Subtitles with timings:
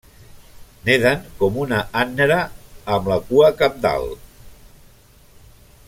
[0.87, 2.39] Neden com una ànnera
[2.97, 4.27] amb la cua cap dalt.